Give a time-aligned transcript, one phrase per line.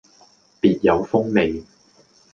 [0.59, 1.63] 別有風味